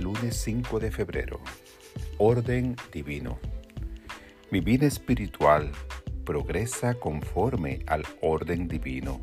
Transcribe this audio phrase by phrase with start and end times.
[0.00, 1.40] lunes 5 de febrero.
[2.16, 3.38] Orden divino.
[4.50, 5.72] Mi vida espiritual
[6.24, 9.20] progresa conforme al orden divino,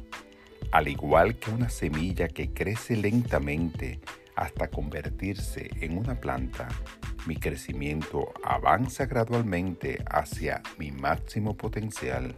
[0.72, 4.00] al igual que una semilla que crece lentamente
[4.36, 6.68] hasta convertirse en una planta.
[7.26, 12.36] Mi crecimiento avanza gradualmente hacia mi máximo potencial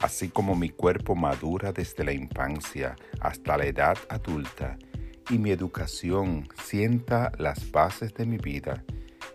[0.00, 4.76] así como mi cuerpo madura desde la infancia hasta la edad adulta
[5.30, 8.84] y mi educación sienta las bases de mi vida,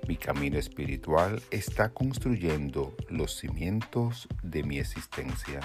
[0.07, 5.59] mi camino espiritual está construyendo los cimientos de mi existencia.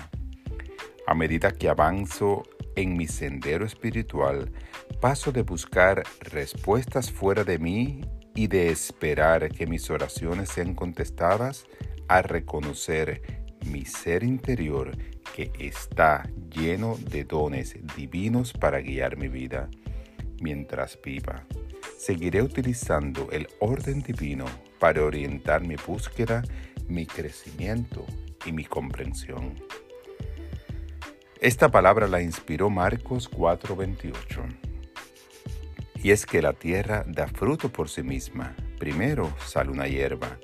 [1.06, 2.42] A medida que avanzo
[2.77, 4.52] en mi sendero espiritual,
[5.00, 8.02] paso de buscar respuestas fuera de mí
[8.34, 11.66] y de esperar que mis oraciones sean contestadas
[12.09, 13.22] a reconocer
[13.66, 14.97] mi ser interior
[15.34, 19.69] que está lleno de dones divinos para guiar mi vida
[20.44, 21.46] mientras viva.
[21.98, 24.44] Seguiré utilizando el orden divino
[24.78, 26.42] para orientar mi búsqueda,
[26.86, 28.05] mi crecimiento
[28.44, 29.54] y mi comprensión.
[31.41, 34.44] Esta palabra la inspiró Marcos 4:28.
[36.02, 38.54] Y es que la tierra da fruto por sí misma.
[38.78, 40.38] Primero sale una hierba,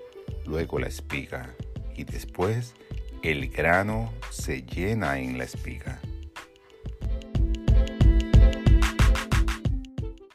[0.47, 1.55] luego la espiga
[1.95, 2.75] y después
[3.23, 6.01] el grano se llena en la espiga.